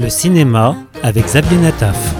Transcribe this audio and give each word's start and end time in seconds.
Le 0.00 0.08
cinéma 0.08 0.76
avec 1.02 1.24
Xavier 1.24 1.58
Nataf. 1.58 2.14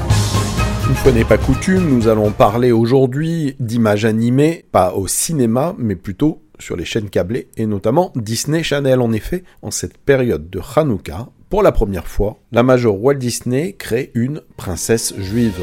Une 0.88 0.96
fois 0.96 1.12
n'est 1.12 1.25
pas 1.25 1.38
coutume, 1.38 1.89
nous 1.89 2.08
allons 2.08 2.32
parler 2.32 2.73
aujourd'hui 2.73 3.54
d'images 3.60 4.04
animées, 4.04 4.64
pas 4.72 4.95
au 4.95 5.06
cinéma, 5.06 5.77
mais 5.79 5.95
plutôt 5.95 6.43
sur 6.59 6.75
les 6.77 6.85
chaînes 6.85 7.09
câblées, 7.09 7.46
et 7.56 7.67
notamment 7.67 8.12
Disney 8.17 8.64
Channel. 8.64 9.01
En 9.01 9.12
effet, 9.12 9.45
en 9.62 9.71
cette 9.71 9.96
période 9.96 10.51
de 10.51 10.61
Hanouka, 10.75 11.29
pour 11.51 11.62
la 11.62 11.71
première 11.71 12.09
fois, 12.09 12.38
la 12.51 12.64
major 12.64 13.01
Walt 13.01 13.14
Disney 13.14 13.74
crée 13.79 14.10
une 14.15 14.42
princesse 14.56 15.15
juive. 15.17 15.60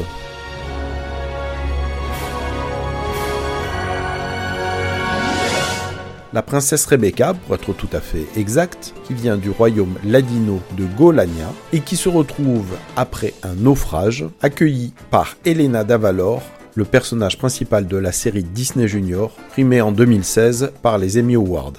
La 6.36 6.42
princesse 6.42 6.84
Rebecca, 6.84 7.32
pour 7.32 7.54
être 7.54 7.72
tout 7.72 7.88
à 7.94 8.00
fait 8.00 8.26
exact, 8.36 8.92
qui 9.04 9.14
vient 9.14 9.38
du 9.38 9.48
royaume 9.48 9.94
ladino 10.04 10.60
de 10.76 10.84
Golania 10.84 11.50
et 11.72 11.80
qui 11.80 11.96
se 11.96 12.10
retrouve 12.10 12.76
après 12.94 13.32
un 13.42 13.54
naufrage, 13.54 14.26
accueillie 14.42 14.92
par 15.10 15.38
Elena 15.46 15.82
Davalor, 15.82 16.42
le 16.74 16.84
personnage 16.84 17.38
principal 17.38 17.86
de 17.86 17.96
la 17.96 18.12
série 18.12 18.42
Disney 18.42 18.86
Junior, 18.86 19.34
primée 19.52 19.80
en 19.80 19.92
2016 19.92 20.72
par 20.82 20.98
les 20.98 21.18
Emmy 21.18 21.36
Awards. 21.36 21.72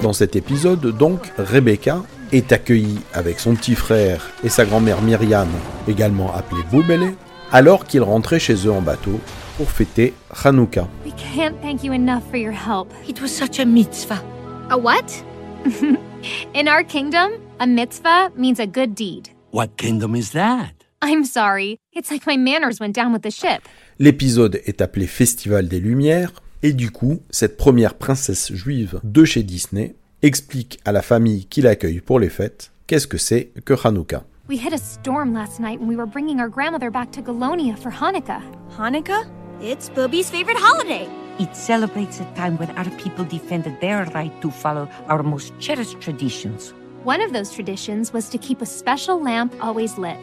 Dans 0.00 0.12
cet 0.12 0.36
épisode, 0.36 0.96
donc, 0.96 1.32
Rebecca 1.38 2.04
est 2.30 2.52
accueillie 2.52 3.00
avec 3.12 3.40
son 3.40 3.56
petit 3.56 3.74
frère 3.74 4.30
et 4.44 4.48
sa 4.48 4.64
grand-mère 4.64 5.02
Myriam, 5.02 5.48
également 5.88 6.32
appelée 6.32 6.62
Boubele, 6.70 7.14
alors 7.52 7.86
qu'ils 7.86 8.02
rentraient 8.02 8.40
chez 8.40 8.54
eux 8.66 8.72
en 8.72 8.82
bateau 8.82 9.20
pour 9.56 9.70
fêter 9.70 10.14
Hanouka. 10.44 10.88
We 11.04 11.12
can't 11.16 11.54
thank 11.62 11.84
you 11.84 11.92
enough 11.92 12.22
for 12.30 12.36
your 12.36 12.52
help. 12.52 12.92
It 13.08 13.20
was 13.20 13.28
such 13.28 13.60
a 13.60 13.64
mitzvah. 13.64 14.22
A 14.70 14.76
what? 14.76 15.24
In 16.54 16.68
our 16.68 16.84
kingdom, 16.84 17.32
a 17.60 17.66
mitzvah 17.66 18.30
means 18.36 18.58
a 18.58 18.66
good 18.66 18.94
deed. 18.94 19.28
What 19.52 19.76
kingdom 19.76 20.16
is 20.16 20.32
that? 20.32 20.72
I'm 21.02 21.24
sorry. 21.24 21.78
It's 21.92 22.10
like 22.10 22.26
my 22.26 22.36
manners 22.36 22.80
went 22.80 22.94
down 22.94 23.12
with 23.12 23.22
the 23.22 23.30
ship. 23.30 23.62
L'épisode 23.98 24.60
est 24.64 24.80
appelé 24.80 25.06
Festival 25.06 25.68
des 25.68 25.78
Lumières, 25.78 26.32
et 26.62 26.72
du 26.72 26.90
coup, 26.90 27.20
cette 27.30 27.56
première 27.58 27.94
princesse 27.94 28.52
juive 28.52 29.00
de 29.04 29.24
chez 29.24 29.42
Disney 29.42 29.96
explique 30.22 30.80
à 30.86 30.92
la 30.92 31.02
famille 31.02 31.44
qui 31.44 31.60
l'accueille 31.60 32.00
pour 32.00 32.18
les 32.18 32.30
fêtes 32.30 32.72
qu'est-ce 32.86 33.06
que 33.06 33.18
c'est 33.18 33.52
que 33.64 33.74
Hanouka. 33.86 34.24
We 34.46 34.58
hit 34.58 34.74
a 34.74 34.78
storm 34.78 35.32
last 35.32 35.58
night 35.58 35.80
when 35.80 35.88
we 35.88 35.96
were 35.96 36.04
bringing 36.04 36.38
our 36.38 36.50
grandmother 36.50 36.90
back 36.90 37.10
to 37.12 37.22
Galonia 37.22 37.78
for 37.78 37.90
Hanukkah. 37.90 38.42
Hanukkah? 38.72 39.26
It's 39.62 39.88
Booby's 39.88 40.28
favorite 40.28 40.58
holiday. 40.58 41.08
It 41.38 41.56
celebrates 41.56 42.20
a 42.20 42.26
time 42.34 42.58
when 42.58 42.68
our 42.76 42.90
people 43.00 43.24
defended 43.24 43.80
their 43.80 44.04
right 44.14 44.30
to 44.42 44.50
follow 44.50 44.86
our 45.08 45.22
most 45.22 45.58
cherished 45.60 45.98
traditions. 46.02 46.74
One 47.04 47.22
of 47.22 47.32
those 47.32 47.52
traditions 47.52 48.12
was 48.12 48.28
to 48.28 48.36
keep 48.36 48.60
a 48.60 48.66
special 48.66 49.18
lamp 49.18 49.54
always 49.62 49.96
lit. 49.96 50.18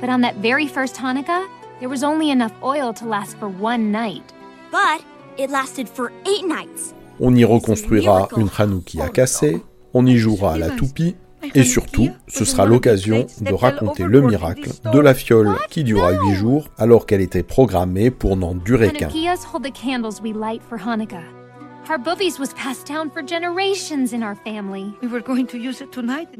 But 0.00 0.08
on 0.08 0.22
that 0.22 0.34
very 0.38 0.66
first 0.66 0.96
Hanukkah, 0.96 1.48
there 1.78 1.88
was 1.88 2.02
only 2.02 2.30
enough 2.30 2.52
oil 2.64 2.92
to 2.94 3.06
last 3.06 3.36
for 3.36 3.48
one 3.48 3.92
night. 3.92 4.24
But 4.72 5.04
it 5.38 5.50
lasted 5.50 5.88
for 5.88 6.10
eight 6.26 6.44
nights. 6.44 6.94
On 7.20 7.36
y 7.36 7.44
reconstruira 7.44 8.26
une 8.36 8.48
Hanoukia 8.48 9.08
cassée, 9.10 9.62
on 9.94 10.08
y 10.08 10.16
jouera 10.16 10.54
à 10.54 10.58
la 10.58 10.76
toupie, 10.76 11.14
et 11.54 11.64
surtout, 11.64 12.10
ce 12.28 12.44
sera 12.44 12.66
l'occasion 12.66 13.26
de 13.40 13.52
raconter 13.52 14.04
le 14.04 14.20
miracle 14.20 14.70
de 14.92 14.98
la 14.98 15.14
fiole 15.14 15.56
qui 15.70 15.84
dura 15.84 16.12
huit 16.12 16.34
jours 16.34 16.68
alors 16.78 17.06
qu'elle 17.06 17.20
était 17.20 17.42
programmée 17.42 18.10
pour 18.10 18.36
n'en 18.36 18.54
durer 18.54 18.92
qu'un. 18.92 19.08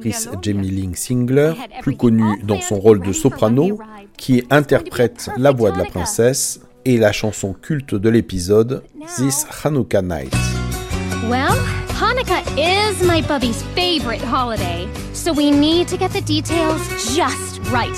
Chris. 0.00 0.28
Jamie 0.40 0.70
Ling 0.70 0.94
Singler, 0.94 1.54
plus 1.80 1.96
connu 1.96 2.24
dans 2.44 2.60
son 2.60 2.78
rôle 2.78 3.00
de 3.00 3.12
soprano, 3.12 3.78
qui 4.16 4.44
interprète 4.50 5.30
la 5.36 5.50
voix 5.50 5.72
de 5.72 5.78
la 5.78 5.84
princesse 5.84 6.60
et 6.84 6.96
la 6.96 7.12
chanson 7.12 7.54
culte 7.54 7.94
de 7.94 8.08
l'épisode 8.08 8.82
This 9.16 9.46
Hanukkah 9.64 10.02
Night. 10.02 10.34
Well, 11.28 11.81
Hanukkah 12.02 12.42
is 12.58 13.00
my 13.06 13.20
bubby's 13.20 13.62
favorite 13.76 14.20
holiday, 14.20 14.88
so 15.12 15.32
we 15.32 15.52
need 15.52 15.86
to 15.86 15.96
get 15.96 16.10
the 16.10 16.20
details 16.20 16.82
just 17.14 17.60
right. 17.70 17.96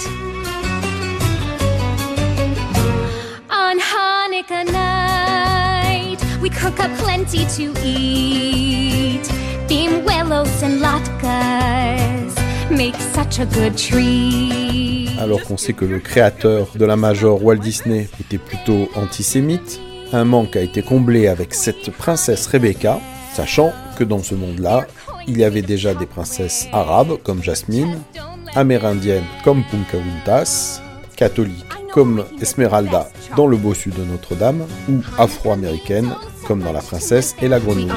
On 3.49 3.81
Hanukkah 3.81 4.71
night, 4.71 6.19
we 6.43 6.51
cook 6.51 6.79
up 6.81 6.91
plenty 6.99 7.47
to 7.57 7.73
eat. 7.83 9.25
Bimuelos 9.69 10.63
and 10.63 10.83
latkes 10.83 12.37
make 12.71 12.97
such 13.15 13.39
a 13.39 13.47
good 13.47 13.75
treat. 13.79 15.19
Alors 15.19 15.43
qu'on 15.45 15.57
sait 15.57 15.73
que 15.73 15.87
le 15.87 15.99
créateur 15.99 16.69
de 16.75 16.85
la 16.85 16.97
major 16.97 17.43
Walt 17.43 17.57
Disney 17.57 18.11
était 18.21 18.37
plutôt 18.37 18.91
antisémite, 18.97 19.81
un 20.13 20.27
manque 20.27 20.57
a 20.57 20.61
été 20.61 20.83
comblé 20.83 21.27
avec 21.27 21.55
cette 21.55 21.91
princesse 21.91 22.47
Rebecca, 22.47 23.01
sachant 23.33 23.73
que 23.95 24.05
dans 24.05 24.23
ce 24.23 24.35
monde-là, 24.35 24.87
il 25.27 25.39
y 25.39 25.45
avait 25.45 25.63
déjà 25.63 25.95
des 25.95 26.07
princesses 26.07 26.67
arabes 26.73 27.17
comme 27.23 27.43
Jasmine, 27.43 27.99
amérindiennes 28.55 29.25
comme 29.43 29.63
Pocahontas, 29.65 30.81
catholiques 31.17 31.65
comme 31.93 32.25
Esmeralda 32.41 33.09
dans 33.37 33.47
le 33.47 33.57
bossu 33.57 33.91
de 33.91 34.03
Notre-Dame, 34.05 34.67
ou 34.89 35.01
afro-américaines 35.17 36.13
comme 36.47 36.61
dans 36.61 36.73
La 36.73 36.81
princesse 36.81 37.37
et 37.41 37.49
la 37.49 37.61
grenouille. 37.61 37.89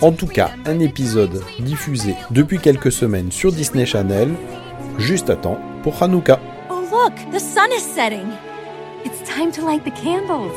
En 0.00 0.12
tout 0.12 0.26
cas, 0.26 0.50
un 0.66 0.78
épisode 0.78 1.42
diffusé 1.60 2.14
depuis 2.30 2.58
quelques 2.58 2.92
semaines 2.92 3.30
sur 3.30 3.52
Disney 3.52 3.86
Channel, 3.86 4.30
juste 4.98 5.30
à 5.30 5.36
temps 5.36 5.58
pour 5.82 6.00
Hanouka. 6.02 6.38
Oh, 6.70 6.80
look, 6.90 7.14
the 7.32 7.40
sun 7.40 7.70
is 7.76 7.82
setting. 7.82 8.26
It's 9.04 9.22
time 9.28 9.50
to 9.52 9.64
light 9.64 9.84
the 9.84 9.90
candles. 9.90 10.52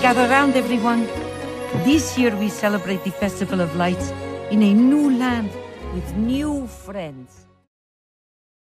Gather 0.00 0.28
round, 0.28 0.54
everyone. 0.54 1.06
This 1.82 2.16
year 2.16 2.34
we 2.36 2.48
celebrate 2.50 3.02
the 3.02 3.10
Festival 3.10 3.60
of 3.60 3.74
Lights 3.74 4.10
in 4.52 4.62
a 4.62 4.72
new 4.72 5.10
land 5.18 5.50
with 5.92 6.14
new 6.14 6.68
friends. 6.68 7.47